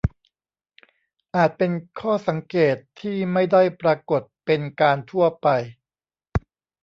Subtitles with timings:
[1.35, 5.47] อาจเป็นข้อสังเกตที่ไม่ได้ปรากฏเป็นการทั่วไป